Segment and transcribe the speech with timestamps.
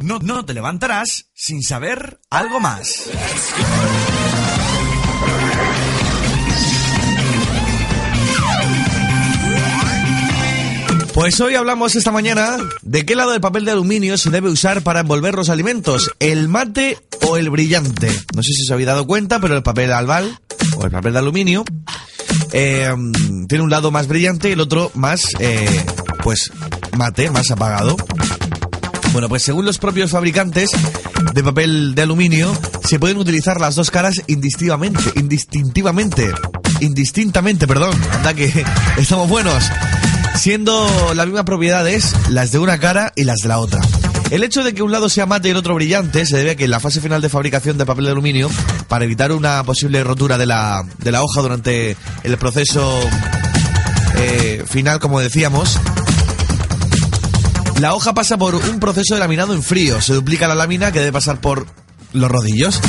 [0.00, 3.08] no, no, no te levantarás sin saber algo más.
[11.14, 14.82] Pues hoy hablamos esta mañana de qué lado del papel de aluminio se debe usar
[14.82, 16.98] para envolver los alimentos, el mate
[17.28, 18.08] o el brillante.
[18.34, 20.38] No sé si se habéis dado cuenta, pero el papel albal
[20.76, 21.64] o el papel de aluminio
[22.52, 22.94] eh,
[23.46, 25.84] tiene un lado más brillante y el otro más, eh,
[26.22, 26.50] pues,
[26.96, 27.96] mate, más apagado.
[29.12, 30.70] Bueno, pues según los propios fabricantes
[31.34, 36.32] de papel de aluminio, se pueden utilizar las dos caras indistintivamente, indistintivamente,
[36.80, 38.64] indistintamente, perdón, anda que
[38.96, 39.64] estamos buenos,
[40.34, 43.80] siendo las mismas propiedades las de una cara y las de la otra.
[44.30, 46.56] El hecho de que un lado sea mate y el otro brillante se debe a
[46.56, 48.50] que en la fase final de fabricación de papel de aluminio,
[48.88, 52.98] para evitar una posible rotura de la, de la hoja durante el proceso
[54.16, 55.78] eh, final, como decíamos,
[57.82, 60.00] la hoja pasa por un proceso de laminado en frío.
[60.00, 61.66] Se duplica la lámina que debe pasar por
[62.12, 62.80] los rodillos.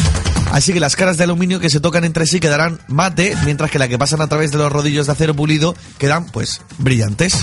[0.52, 3.80] Así que las caras de aluminio que se tocan entre sí quedarán mate, mientras que
[3.80, 7.40] la que pasan a través de los rodillos de acero pulido quedan, pues, brillantes.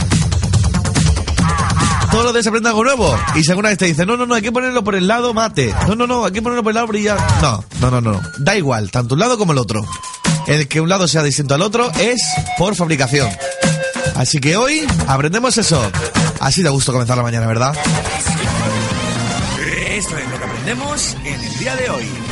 [2.32, 3.18] Días se aprende algo nuevo.
[3.34, 5.74] Y si alguna vez te no, no, no, hay que ponerlo por el lado mate.
[5.88, 7.24] No, no, no, hay que ponerlo por el lado brillante.
[7.42, 8.20] No, no, no, no.
[8.38, 9.84] Da igual, tanto un lado como el otro.
[10.46, 12.22] El que un lado sea distinto al otro es
[12.56, 13.28] por fabricación.
[14.20, 15.80] Así que hoy aprendemos eso.
[16.40, 17.74] Así da gusto comenzar la mañana, ¿verdad?
[19.88, 22.29] Esto es lo que aprendemos en el día de hoy.